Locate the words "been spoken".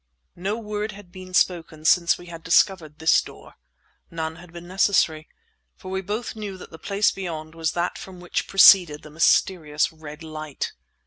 1.11-1.85